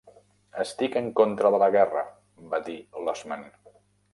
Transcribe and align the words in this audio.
"Estic 0.63 0.95
en 1.01 1.09
contra 1.19 1.51
de 1.55 1.61
la 1.65 1.69
guerra", 1.77 2.03
va 2.55 2.61
dir 2.71 2.79
l'Osman. 3.05 3.47